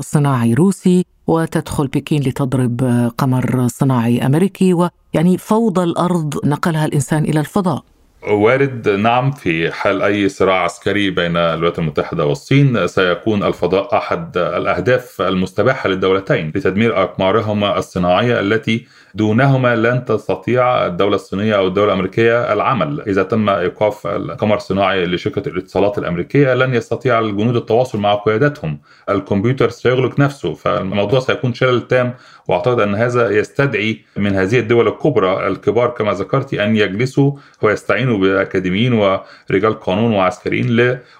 صناعي 0.00 0.54
روسي 0.54 1.04
وتدخل 1.26 1.86
بكين 1.86 2.22
لتضرب 2.22 3.10
قمر 3.18 3.68
صناعي 3.68 4.26
أمريكي 4.26 4.74
ويعني 4.74 5.38
فوضى 5.38 5.82
الأرض 5.82 6.46
نقلها 6.46 6.84
الإنسان 6.84 7.24
إلى 7.24 7.40
الفضاء. 7.40 7.84
وارد 8.28 8.88
نعم 8.88 9.30
في 9.30 9.72
حال 9.72 10.02
أي 10.02 10.28
صراع 10.28 10.64
عسكري 10.64 11.10
بين 11.10 11.36
الولايات 11.36 11.78
المتحدة 11.78 12.26
والصين 12.26 12.86
سيكون 12.86 13.42
الفضاء 13.42 13.96
أحد 13.96 14.36
الأهداف 14.36 15.22
المستباحة 15.22 15.88
للدولتين 15.88 16.52
لتدمير 16.54 17.02
اقمارهما 17.02 17.78
الصناعية 17.78 18.40
التي 18.40 18.86
دونهما 19.14 19.76
لن 19.76 20.04
تستطيع 20.04 20.86
الدولة 20.86 21.14
الصينية 21.14 21.56
أو 21.56 21.66
الدولة 21.66 21.92
الأمريكية 21.92 22.52
العمل 22.52 23.00
إذا 23.00 23.22
تم 23.22 23.48
إيقاف 23.48 24.06
القمر 24.06 24.56
الصناعي 24.56 25.06
لشركة 25.06 25.48
الاتصالات 25.48 25.98
الأمريكية 25.98 26.54
لن 26.54 26.74
يستطيع 26.74 27.18
الجنود 27.18 27.56
التواصل 27.56 27.98
مع 27.98 28.14
قيادتهم 28.14 28.80
الكمبيوتر 29.10 29.68
سيغلق 29.68 30.20
نفسه 30.20 30.54
فالموضوع 30.54 31.20
سيكون 31.20 31.54
شلل 31.54 31.88
تام 31.88 32.14
وأعتقد 32.48 32.80
أن 32.80 32.94
هذا 32.94 33.30
يستدعي 33.30 34.04
من 34.16 34.34
هذه 34.34 34.58
الدول 34.58 34.88
الكبرى 34.88 35.46
الكبار 35.46 35.88
كما 35.90 36.12
ذكرت 36.12 36.54
أن 36.54 36.76
يجلسوا 36.76 37.32
ويستعينوا 37.62 38.18
بأكاديميين 38.18 38.92
ورجال 38.92 39.80
قانون 39.80 40.14
وعسكريين 40.14 40.66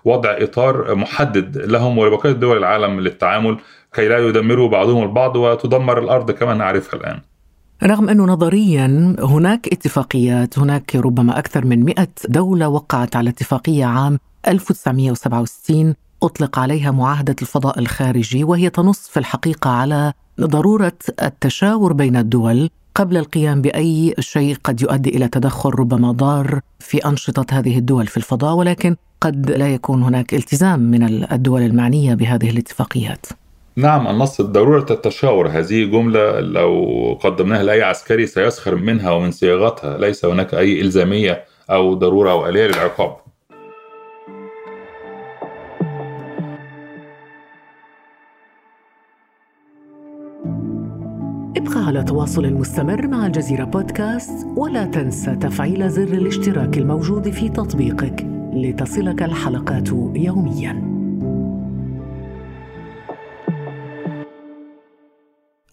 لوضع 0.04 0.37
إطار 0.38 0.94
محدد 0.94 1.58
لهم 1.58 1.99
ولبقية 1.99 2.32
دول 2.32 2.56
العالم 2.56 3.00
للتعامل 3.00 3.56
كي 3.94 4.08
لا 4.08 4.18
يدمروا 4.18 4.68
بعضهم 4.68 5.02
البعض 5.02 5.37
وتدمر 5.37 5.99
الأرض 5.99 6.30
كما 6.30 6.54
نعرفها 6.54 7.00
الآن. 7.00 7.32
رغم 7.83 8.09
أنه 8.09 8.25
نظريا 8.25 9.17
هناك 9.21 9.69
اتفاقيات 9.73 10.59
هناك 10.59 10.97
ربما 10.97 11.39
أكثر 11.39 11.65
من 11.65 11.85
100 11.85 12.09
دولة 12.29 12.69
وقعت 12.69 13.17
على 13.17 13.31
اتفاقية 13.31 13.85
عام 13.85 14.19
1967 14.49 15.95
أطلق 16.23 16.59
عليها 16.59 16.91
معاهدة 16.91 17.37
الفضاء 17.43 17.79
الخارجي 17.79 18.45
وهي 18.45 18.71
تنص 18.71 19.09
في 19.09 19.17
الحقيقة 19.17 19.71
على 19.71 20.12
ضرورة 20.41 20.93
التشاور 21.23 21.93
بين 21.93 22.17
الدول 22.17 22.71
قبل 22.95 23.17
القيام 23.17 23.62
بأي 23.62 24.15
شيء 24.19 24.57
قد 24.65 24.83
يؤدي 24.83 25.11
إلى 25.11 25.29
تدخل 25.29 25.71
ربما 25.71 26.12
ضار 26.12 26.61
في 26.79 26.99
أنشطة 26.99 27.47
هذه 27.59 27.79
الدول 27.79 28.07
في 28.07 28.17
الفضاء 28.17 28.55
ولكن 28.55 28.97
قد 29.21 29.51
لا 29.51 29.75
يكون 29.75 30.03
هناك 30.03 30.35
التزام 30.35 30.81
من 30.81 31.03
الدول 31.33 31.62
المعنية 31.62 32.15
بهذه 32.15 32.51
الاتفاقيات. 32.51 33.27
نعم 33.76 34.09
النص 34.09 34.41
ضرورة 34.41 34.87
التشاور 34.91 35.49
هذه 35.49 35.85
جملة 35.85 36.41
لو 36.41 37.19
قدمناها 37.23 37.62
لأي 37.62 37.83
عسكري 37.83 38.26
سيسخر 38.26 38.75
منها 38.75 39.11
ومن 39.11 39.31
صياغتها. 39.31 39.99
ليس 39.99 40.25
هناك 40.25 40.55
أي 40.55 40.81
إلزامية 40.81 41.45
أو 41.71 41.95
ضرورة 41.95 42.31
أو 42.31 42.49
آلية 42.49 42.67
للعقاب. 42.67 43.17
ابقى 51.57 51.87
على 51.87 52.05
تواصل 52.05 52.52
مستمر 52.52 53.07
مع 53.07 53.26
الجزيرة 53.26 53.64
بودكاست 53.64 54.47
ولا 54.57 54.85
تنسى 54.85 55.37
تفعيل 55.37 55.91
زر 55.91 56.02
الاشتراك 56.02 56.79
الموجود 56.79 57.31
في 57.31 57.49
تطبيقك 57.49 58.26
لتصلك 58.55 59.23
الحلقات 59.23 59.88
يومياً. 60.14 60.91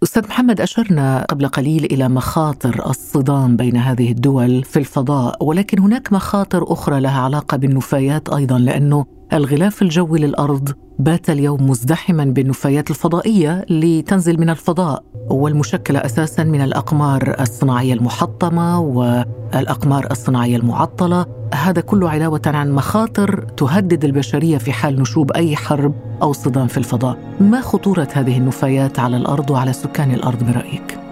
أستاذ 0.03 0.27
محمد 0.27 0.62
أشرنا 0.62 1.25
قبل 1.29 1.48
قليل 1.48 1.86
إلى 1.86 2.10
مخاطر 2.10 2.89
الصدام 2.89 3.58
بين 3.58 3.77
هذه 3.77 4.12
الدول 4.12 4.63
في 4.63 4.79
الفضاء 4.79 5.44
ولكن 5.44 5.79
هناك 5.79 6.13
مخاطر 6.13 6.74
أخرى 6.74 7.00
لها 7.00 7.22
علاقة 7.22 7.58
بالنفايات 7.58 8.29
أيضا 8.29 8.60
لأنه 8.60 9.06
الغلاف 9.33 9.81
الجوي 9.81 10.19
للأرض 10.19 10.69
بات 11.00 11.29
اليوم 11.29 11.69
مزدحما 11.69 12.25
بالنفايات 12.25 12.89
الفضائية 12.89 13.65
لتنزل 13.69 14.39
من 14.39 14.50
الفضاء 14.50 15.03
والمشكلة 15.29 16.00
أساسا 16.00 16.43
من 16.43 16.62
الأقمار 16.62 17.36
الصناعية 17.39 17.93
المحطمة 17.93 18.79
والأقمار 18.79 20.07
الصناعية 20.12 20.57
المعطلة 20.57 21.25
هذا 21.53 21.81
كله 21.81 22.09
علاوة 22.09 22.41
عن 22.45 22.71
مخاطر 22.71 23.45
تهدد 23.57 24.05
البشرية 24.05 24.57
في 24.57 24.71
حال 24.71 25.01
نشوب 25.01 25.31
أي 25.31 25.55
حرب 25.55 25.93
أو 26.21 26.33
صدام 26.33 26.67
في 26.67 26.77
الفضاء 26.77 27.17
ما 27.39 27.62
خطورة 27.62 28.07
هذه 28.13 28.38
النفايات 28.38 29.00
على 29.00 29.17
الأرض 29.17 29.50
وعلى 29.50 29.74
سكان 29.74 30.12
الأرض 30.12 30.43
برأيك؟ 30.43 31.09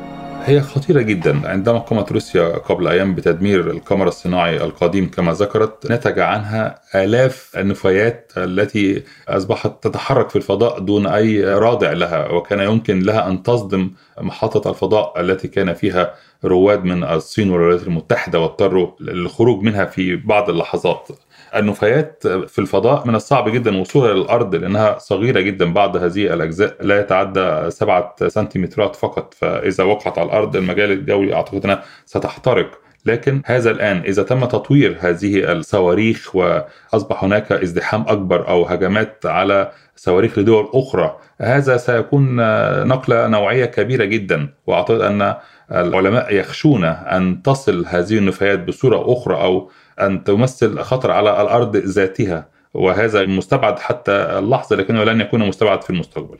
هي 0.48 0.62
خطيرة 0.62 1.02
جدا. 1.02 1.50
عندما 1.50 1.80
قامت 1.80 2.12
روسيا 2.12 2.48
قبل 2.48 2.88
أيام 2.88 3.16
بتدمير 3.16 3.72
القمر 3.72 4.08
الصناعي 4.08 4.58
القديم 4.58 5.12
كما 5.12 5.32
ذكرت 5.32 5.92
نتج 5.92 6.20
عنها 6.20 6.80
آلاف 6.96 7.52
النفايات 7.58 8.32
التي 8.38 9.04
أصبحت 9.28 9.84
تتحرك 9.84 10.30
في 10.30 10.36
الفضاء 10.36 10.80
دون 10.80 11.08
أي 11.08 11.44
رادع 11.44 11.92
لها 11.92 12.32
وكان 12.32 12.60
يمكن 12.60 13.00
لها 13.00 13.28
أن 13.28 13.44
تصدم 13.44 13.92
محطة 14.22 14.70
الفضاء 14.70 15.22
التي 15.22 15.48
كان 15.48 15.74
فيها 15.74 16.14
رواد 16.46 16.84
من 16.84 17.04
الصين 17.04 17.50
والولايات 17.50 17.84
المتحدة 17.88 18.40
واضطروا 18.40 18.92
للخروج 19.00 19.64
منها 19.64 19.86
في 19.86 20.16
بعض 20.16 20.50
اللحظات. 20.50 21.08
النفايات 21.56 22.28
في 22.28 22.60
الفضاء 22.60 23.08
من 23.08 23.16
الصعب 23.16 23.50
جدا 23.50 23.78
وصولها 23.78 24.14
للارض 24.14 24.56
لأنها 24.56 24.98
صغيرة 24.98 25.40
جدا 25.40 25.74
بعض 25.74 25.98
هذه 25.98 26.34
الأجزاء 26.34 26.76
لا 26.82 27.00
يتعدى 27.00 27.72
سبعة 27.72 28.16
سنتيمترات 28.28 28.96
فقط 28.96 29.34
فإذا 29.34 29.84
وقعت 29.84 30.18
على 30.18 30.28
الأرض 30.28 30.56
المجال 30.56 30.92
الجوي 30.92 31.34
أعتقد 31.34 31.64
أنها 31.64 31.84
ستحترق. 32.06 32.72
لكن 33.06 33.42
هذا 33.46 33.72
الآن 33.72 33.98
إذا 33.98 34.24
تم 34.24 34.46
تطوير 34.46 34.98
هذه 35.00 35.52
الصواريخ 35.52 36.36
وأصبح 36.36 37.24
هناك 37.24 37.52
ازدحام 37.52 38.02
أكبر 38.08 38.48
أو 38.48 38.66
هجمات 38.66 39.26
على 39.26 39.72
صواريخ 39.96 40.40
لدول 40.40 40.70
أخرى 40.74 41.18
هذا 41.42 41.78
سيكون 41.78 42.36
نقلة 42.88 43.28
نوعية 43.28 43.66
كبيرة 43.66 44.06
جدا. 44.06 44.50
وأعتقد 44.68 45.02
أن 45.02 45.36
العلماء 45.72 46.36
يخشون 46.36 46.84
أن 46.86 47.42
تصل 47.42 47.86
هذه 47.88 48.18
النفايات 48.18 48.60
بصورة 48.68 49.14
أخرى 49.14 49.36
أو 49.36 49.70
أن 50.02 50.24
تمثل 50.24 50.80
خطر 50.80 51.12
على 51.12 51.42
الأرض 51.42 51.76
ذاتها 51.76 52.48
وهذا 52.74 53.26
مستبعد 53.26 53.80
حتى 53.80 54.12
اللحظة 54.12 54.76
لكنه 54.76 55.04
لن 55.04 55.22
يكون 55.22 55.48
مستبعد 55.48 55.84
في 55.84 55.90
المستقبل. 55.90 56.38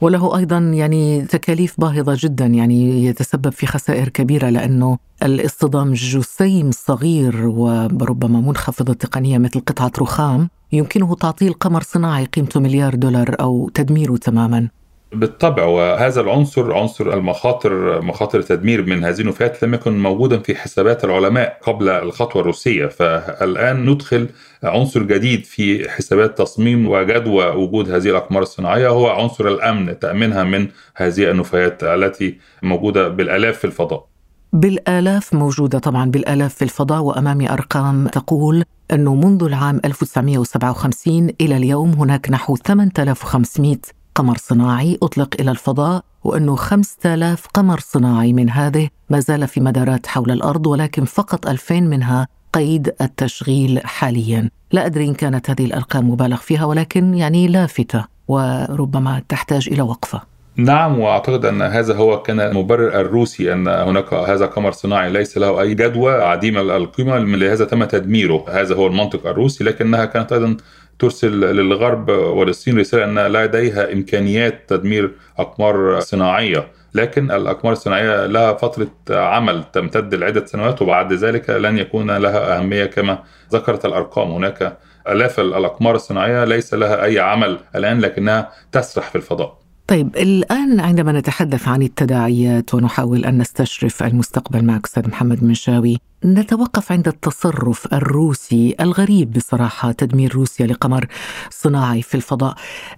وله 0.00 0.38
أيضا 0.38 0.58
يعني 0.58 1.22
تكاليف 1.22 1.80
باهظة 1.80 2.16
جدا 2.18 2.46
يعني 2.46 3.04
يتسبب 3.04 3.52
في 3.52 3.66
خسائر 3.66 4.08
كبيرة 4.08 4.48
لأنه 4.48 4.98
الاصطدام 5.22 5.92
جسيم 5.92 6.70
صغير 6.70 7.46
وربما 7.46 8.40
منخفض 8.40 8.90
التقنيه 8.90 9.38
مثل 9.38 9.60
قطعة 9.60 9.92
رخام 9.98 10.48
يمكنه 10.72 11.14
تعطيل 11.14 11.52
قمر 11.52 11.82
صناعي 11.82 12.24
قيمته 12.24 12.60
مليار 12.60 12.94
دولار 12.94 13.36
أو 13.40 13.68
تدميره 13.74 14.16
تماما. 14.16 14.68
بالطبع 15.12 15.64
وهذا 15.64 16.20
العنصر 16.20 16.72
عنصر 16.72 17.12
المخاطر 17.12 18.02
مخاطر 18.02 18.42
تدمير 18.42 18.86
من 18.86 19.04
هذه 19.04 19.20
النفايات 19.20 19.64
لم 19.64 19.74
يكن 19.74 20.02
موجودا 20.02 20.38
في 20.38 20.54
حسابات 20.54 21.04
العلماء 21.04 21.58
قبل 21.62 21.88
الخطوة 21.88 22.42
الروسية. 22.42 22.86
فالآن 22.86 23.90
ندخل 23.90 24.28
عنصر 24.62 25.02
جديد 25.02 25.44
في 25.44 25.90
حسابات 25.90 26.38
تصميم 26.38 26.88
وجدوى 26.88 27.46
وجود 27.46 27.90
هذه 27.90 28.08
الأقمار 28.08 28.42
الصناعية 28.42 28.88
هو 28.88 29.08
عنصر 29.08 29.48
الأمن 29.48 29.98
تأمينها 29.98 30.44
من 30.44 30.68
هذه 30.94 31.30
النفايات 31.30 31.84
التي 31.84 32.38
موجودة 32.62 33.08
بالآلاف 33.08 33.58
في 33.58 33.64
الفضاء. 33.64 34.06
بالآلاف 34.52 35.34
موجودة 35.34 35.78
طبعا 35.78 36.10
بالآلاف 36.10 36.54
في 36.54 36.62
الفضاء 36.62 37.02
وأمامي 37.02 37.50
أرقام 37.50 38.06
تقول 38.08 38.64
أنه 38.92 39.14
منذ 39.14 39.44
العام 39.44 39.80
1957 39.84 41.30
إلى 41.40 41.56
اليوم 41.56 41.90
هناك 41.90 42.30
نحو 42.30 42.56
8500 42.56 43.76
قمر 44.14 44.36
صناعي 44.36 44.98
أطلق 45.02 45.34
إلى 45.40 45.50
الفضاء 45.50 46.02
وأنه 46.24 46.56
5000 46.56 47.46
قمر 47.54 47.80
صناعي 47.80 48.32
من 48.32 48.50
هذه. 48.50 48.88
ما 49.10 49.20
زال 49.20 49.48
في 49.48 49.60
مدارات 49.60 50.06
حول 50.06 50.30
الأرض 50.30 50.66
ولكن 50.66 51.04
فقط 51.04 51.46
2000 51.46 51.80
منها 51.80 52.28
قيد 52.52 52.94
التشغيل 53.00 53.80
حاليا. 53.84 54.50
لا 54.72 54.86
أدري 54.86 55.04
إن 55.04 55.14
كانت 55.14 55.50
هذه 55.50 55.64
الأرقام 55.64 56.10
مبالغ 56.10 56.36
فيها 56.36 56.64
ولكن 56.64 57.14
يعني 57.14 57.48
لافتة 57.48 58.04
وربما 58.28 59.22
تحتاج 59.28 59.68
إلى 59.72 59.82
وقفة. 59.82 60.22
نعم 60.56 60.98
وأعتقد 60.98 61.44
أن 61.44 61.62
هذا 61.62 61.96
هو 61.96 62.22
كان 62.22 62.40
المبرر 62.40 63.00
الروسي 63.00 63.52
أن 63.52 63.68
هناك 63.68 64.14
هذا 64.14 64.46
قمر 64.46 64.72
صناعي 64.72 65.10
ليس 65.10 65.38
له 65.38 65.60
أي 65.60 65.74
جدوى 65.74 66.12
عديم 66.12 66.58
القيمة 66.58 67.18
لهذا 67.18 67.64
تم 67.64 67.84
تدميره. 67.84 68.44
هذا 68.48 68.74
هو 68.74 68.86
المنطق 68.86 69.26
الروسي 69.26 69.64
لكنها 69.64 70.04
كانت 70.04 70.32
أيضا 70.32 70.56
ترسل 71.00 71.40
للغرب 71.40 72.08
وللصين 72.08 72.78
رسالة 72.78 73.04
أن 73.04 73.32
لا 73.32 73.46
لديها 73.46 73.92
إمكانيات 73.92 74.64
تدمير 74.68 75.12
أقمار 75.38 76.00
صناعية 76.00 76.66
لكن 76.94 77.30
الأقمار 77.30 77.72
الصناعية 77.72 78.26
لها 78.26 78.52
فترة 78.52 78.90
عمل 79.10 79.64
تمتد 79.72 80.14
لعدة 80.14 80.46
سنوات 80.46 80.82
وبعد 80.82 81.12
ذلك 81.12 81.50
لن 81.50 81.78
يكون 81.78 82.10
لها 82.10 82.58
أهمية 82.58 82.84
كما 82.84 83.18
ذكرت 83.52 83.84
الأرقام. 83.84 84.30
هناك 84.30 84.78
آلاف 85.08 85.40
الأقمار 85.40 85.94
الصناعية 85.94 86.44
ليس 86.44 86.74
لها 86.74 87.04
أي 87.04 87.18
عمل 87.18 87.58
الآن 87.76 88.00
لكنها 88.00 88.50
تسرح 88.72 89.10
في 89.10 89.16
الفضاء. 89.16 89.58
طيب 89.86 90.16
الآن 90.16 90.80
عندما 90.80 91.12
نتحدث 91.12 91.68
عن 91.68 91.82
التداعيات 91.82 92.74
ونحاول 92.74 93.24
أن 93.24 93.38
نستشرف 93.38 94.02
المستقبل 94.02 94.64
معك 94.64 94.86
أستاذ 94.86 95.08
محمد 95.08 95.44
منشاوي 95.44 95.98
نتوقف 96.24 96.92
عند 96.92 97.08
التصرف 97.08 97.94
الروسي 97.94 98.74
الغريب 98.80 99.32
بصراحة 99.32 99.92
تدمير 99.92 100.34
روسيا 100.34 100.66
لقمر 100.66 101.06
صناعي 101.50 102.02
في 102.02 102.14
الفضاء 102.14 102.54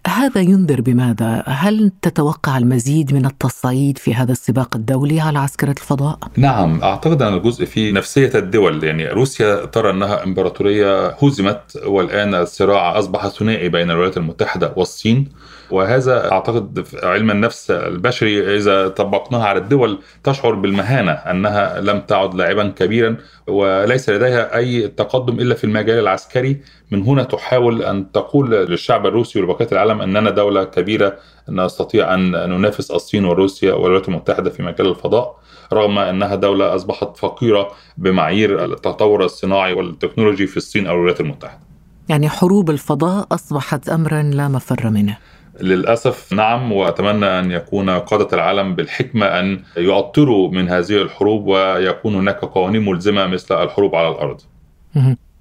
هذا 0.06 0.40
ينذر 0.40 0.80
بماذا؟ 0.80 1.44
هل 1.46 1.92
تتوقع 2.02 2.58
المزيد 2.58 3.14
من 3.14 3.26
التصعيد 3.26 3.98
في 3.98 4.14
هذا 4.14 4.32
السباق 4.32 4.76
الدولي 4.76 5.20
على 5.20 5.38
عسكرة 5.38 5.70
الفضاء؟ 5.70 6.18
نعم 6.36 6.82
أعتقد 6.82 7.22
أن 7.22 7.34
الجزء 7.34 7.64
في 7.64 7.92
نفسية 7.92 8.30
الدول 8.34 8.84
يعني 8.84 9.08
روسيا 9.08 9.64
ترى 9.64 9.90
أنها 9.90 10.24
إمبراطورية 10.24 11.08
هزمت 11.08 11.78
والآن 11.86 12.34
الصراع 12.34 12.98
أصبح 12.98 13.28
ثنائي 13.28 13.68
بين 13.68 13.90
الولايات 13.90 14.16
المتحدة 14.16 14.72
والصين 14.76 15.28
وهذا 15.70 16.32
أعتقد 16.32 16.86
علم 17.02 17.30
النفس 17.30 17.70
البشري 17.70 18.56
إذا 18.56 18.88
طبقناها 18.88 19.44
على 19.44 19.58
الدول 19.58 19.98
تشعر 20.24 20.54
بالمهانة 20.54 21.12
أنها 21.12 21.80
لم 21.80 22.00
تعد 22.00 22.34
لاعبا 22.34 22.68
كبيرا 22.68 23.11
وليس 23.46 24.10
لديها 24.10 24.56
أي 24.56 24.88
تقدم 24.88 25.40
إلا 25.40 25.54
في 25.54 25.64
المجال 25.64 25.98
العسكري 25.98 26.60
من 26.90 27.02
هنا 27.02 27.22
تحاول 27.22 27.82
أن 27.82 28.12
تقول 28.12 28.50
للشعب 28.50 29.06
الروسي 29.06 29.40
ولبقيه 29.40 29.68
العالم 29.72 30.00
أننا 30.00 30.30
دولة 30.30 30.64
كبيرة 30.64 31.16
نستطيع 31.48 32.14
أن 32.14 32.30
ننافس 32.30 32.90
الصين 32.90 33.24
وروسيا 33.24 33.72
والولايات 33.72 34.08
المتحدة 34.08 34.50
في 34.50 34.62
مجال 34.62 34.86
الفضاء 34.86 35.36
رغم 35.72 35.98
أنها 35.98 36.34
دولة 36.34 36.74
أصبحت 36.74 37.16
فقيرة 37.16 37.68
بمعايير 37.98 38.64
التطور 38.64 39.24
الصناعي 39.24 39.72
والتكنولوجي 39.72 40.46
في 40.46 40.56
الصين 40.56 40.86
أو 40.86 40.94
الولايات 40.94 41.20
المتحدة. 41.20 41.60
يعني 42.08 42.28
حروب 42.28 42.70
الفضاء 42.70 43.26
أصبحت 43.32 43.88
امرا 43.88 44.22
لا 44.22 44.48
مفر 44.48 44.90
منه. 44.90 45.18
للأسف 45.62 46.32
نعم 46.32 46.72
وأتمنى 46.72 47.26
أن 47.26 47.50
يكون 47.50 47.90
قادة 47.90 48.28
العالم 48.32 48.74
بالحكمة 48.74 49.26
أن 49.26 49.60
يعطروا 49.76 50.50
من 50.50 50.68
هذه 50.68 51.02
الحروب 51.02 51.46
ويكون 51.46 52.14
هناك 52.14 52.40
قوانين 52.44 52.84
ملزمة 52.84 53.26
مثل 53.26 53.62
الحروب 53.62 53.94
على 53.94 54.08
الأرض. 54.08 54.40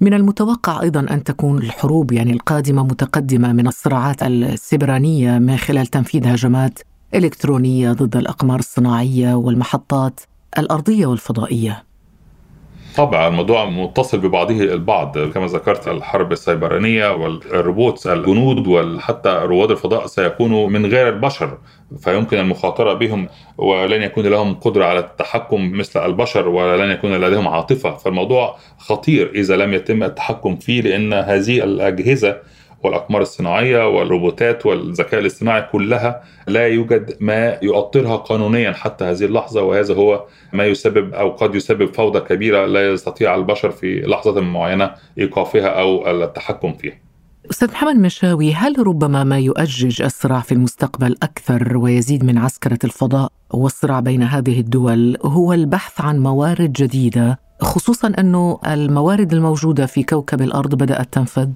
من 0.02 0.14
المتوقع 0.14 0.82
أيضا 0.82 1.00
أن 1.00 1.24
تكون 1.24 1.58
الحروب 1.58 2.12
يعني 2.12 2.32
القادمة 2.34 2.84
متقدمة 2.84 3.54
من 3.54 3.68
الصراعات 3.68 4.24
السبرانية 4.24 5.40
من 5.40 5.58
خلال 5.58 5.88
تنفيذ 5.88 6.28
هجمات 6.28 6.80
إلكترونية 7.16 7.92
ضد 7.92 8.16
الأقمار 8.16 8.60
الصناعية 8.60 9.34
والمحطات 9.34 10.20
الأرضية 10.58 11.06
والفضائية. 11.06 11.84
طبعا 12.98 13.28
الموضوع 13.28 13.66
متصل 13.66 14.18
ببعضه 14.18 14.64
البعض 14.64 15.18
كما 15.20 15.48
ذكرت 15.48 15.88
الحرب 15.88 16.32
السيبرانية 16.32 17.16
والروبوت 17.16 18.08
الجنود 18.08 18.68
وحتى 18.68 19.30
رواد 19.30 19.72
الفضاء 19.72 20.08
سيكونوا 20.08 20.70
من 20.70 20.86
غير 20.86 21.10
البشر 21.10 21.58
فيمكن 22.04 22.38
المخاطرة 22.38 22.94
بهم 22.94 23.28
ولن 23.58 24.02
يكون 24.02 24.26
لهم 24.26 24.54
قدرة 24.54 24.86
على 24.86 25.00
التحكم 25.00 25.72
مثل 25.72 26.06
البشر 26.06 26.48
ولن 26.48 26.92
يكون 26.92 27.12
لديهم 27.12 27.48
عاطفة 27.48 27.96
فالموضوع 27.96 28.58
خطير 28.78 29.32
إذا 29.36 29.56
لم 29.56 29.74
يتم 29.74 30.04
التحكم 30.04 30.56
فيه 30.56 30.82
لأن 30.82 31.14
هذه 31.14 31.64
الأجهزة 31.64 32.38
والأقمار 32.84 33.22
الصناعية 33.22 33.88
والروبوتات 33.88 34.66
والذكاء 34.66 35.20
الاصطناعي 35.20 35.62
كلها 35.72 36.24
لا 36.48 36.68
يوجد 36.68 37.18
ما 37.20 37.58
يؤطرها 37.62 38.16
قانونيا 38.16 38.72
حتى 38.72 39.06
هذه 39.06 39.26
اللحظة 39.26 39.62
وهذا 39.62 39.96
هو 39.96 40.26
ما 40.54 40.66
يسبب 40.66 41.14
أو 41.14 41.30
قد 41.30 41.56
يسبب 41.56 41.94
فوضى 41.94 42.20
كبيرة 42.20 42.66
لا 42.66 42.92
يستطيع 42.92 43.36
البشر 43.36 43.72
في 43.72 44.02
لحظة 44.02 44.42
معينة 44.42 44.92
إيقافها 45.18 45.68
أو 45.68 46.12
التحكم 46.24 46.74
فيها 46.74 46.96
أستاذ 47.52 47.72
محمد 47.72 47.96
مشاوي 47.96 48.54
هل 48.54 48.88
ربما 48.88 49.24
ما 49.24 49.40
يؤجج 49.40 50.02
الصراع 50.02 50.40
في 50.40 50.52
المستقبل 50.52 51.16
أكثر 51.24 51.78
ويزيد 51.78 52.26
من 52.26 52.38
عسكرة 52.38 52.80
الفضاء 52.84 53.32
والصراع 53.54 54.00
بين 54.00 54.24
هذه 54.24 54.60
الدول 54.60 55.18
هو 55.22 55.54
البحث 55.54 56.02
عن 56.02 56.20
موارد 56.20 56.74
جديدة 56.74 57.40
خصوصا 57.62 58.14
أنه 58.20 58.60
الموارد 58.68 59.34
الموجودة 59.34 59.86
في 59.86 60.04
كوكب 60.04 60.42
الأرض 60.42 60.76
بدأت 60.76 61.14
تنفذ؟ 61.14 61.50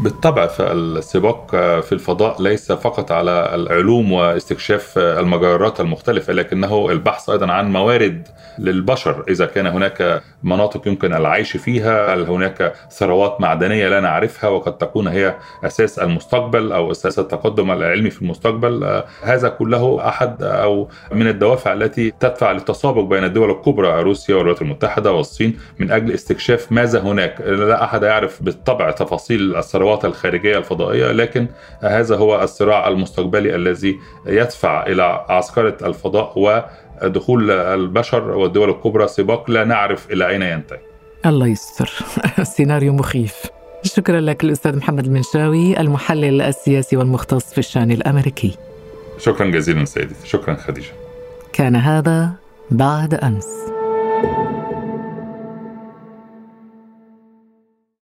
بالطبع 0.00 0.46
فالسباق 0.46 1.50
في 1.80 1.92
الفضاء 1.92 2.42
ليس 2.42 2.72
فقط 2.72 3.12
على 3.12 3.50
العلوم 3.54 4.12
واستكشاف 4.12 4.98
المجرات 4.98 5.80
المختلفة 5.80 6.32
لكنه 6.32 6.90
البحث 6.90 7.30
أيضا 7.30 7.52
عن 7.52 7.72
موارد 7.72 8.28
للبشر. 8.58 9.24
إذا 9.28 9.46
كان 9.46 9.66
هناك 9.66 10.22
مناطق 10.42 10.88
يمكن 10.88 11.14
العيش 11.14 11.56
فيها 11.56 12.14
هل 12.14 12.22
هناك 12.22 12.72
ثروات 12.90 13.40
معدنية 13.40 13.88
لا 13.88 14.00
نعرفها 14.00 14.50
وقد 14.50 14.78
تكون 14.78 15.08
هي 15.08 15.34
أساس 15.64 15.98
المستقبل 15.98 16.72
أو 16.72 16.90
أساس 16.90 17.18
التقدم 17.18 17.70
العلمي 17.70 18.10
في 18.10 18.22
المستقبل 18.22 19.02
هذا 19.22 19.48
كله 19.48 20.08
أحد 20.08 20.42
أو 20.42 20.88
من 21.12 21.28
الدوافع 21.28 21.72
التي 21.72 22.12
تدفع 22.20 22.52
للتسابق 22.52 23.02
بين 23.02 23.24
الدول 23.24 23.50
الكبرى 23.50 24.02
روسيا 24.02 24.34
والولايات 24.34 24.62
المتحدة 24.62 25.12
والصين 25.12 25.58
من 25.78 25.90
أجل 25.90 26.12
استكشاف 26.12 26.72
ماذا 26.72 27.00
هناك. 27.00 27.40
لا 27.40 27.84
أحد 27.84 28.02
يعرف 28.02 28.42
بالطبع 28.42 28.90
تفاصيل 28.90 29.56
الثروات 29.56 29.81
الخارجية 30.04 30.58
الفضائية 30.58 31.12
لكن 31.12 31.46
هذا 31.80 32.16
هو 32.16 32.42
الصراع 32.42 32.88
المستقبلي 32.88 33.54
الذي 33.54 33.98
يدفع 34.26 34.86
إلى 34.86 35.26
عسكرة 35.28 35.76
الفضاء 35.82 36.32
ودخول 36.36 37.50
البشر 37.50 38.30
والدول 38.30 38.70
الكبرى 38.70 39.08
سباق 39.08 39.50
لا 39.50 39.64
نعرف 39.64 40.10
إلى 40.10 40.28
أين 40.28 40.42
ينتهي. 40.42 40.78
الله 41.26 41.46
يستر. 41.46 41.90
سيناريو 42.56 42.92
مخيف. 42.92 43.46
شكرا 43.82 44.20
لك 44.20 44.44
الأستاذ 44.44 44.76
محمد 44.76 45.04
المنشاوي 45.04 45.80
المحلل 45.80 46.42
السياسي 46.42 46.96
والمختص 46.96 47.52
في 47.52 47.58
الشأن 47.58 47.90
الأمريكي. 47.90 48.56
شكرا 49.18 49.46
جزيلا 49.46 49.84
سيدتي 49.84 50.28
شكرا 50.28 50.54
خديجة. 50.54 50.92
كان 51.52 51.76
هذا 51.76 52.30
بعد 52.70 53.14
أمس. 53.14 53.48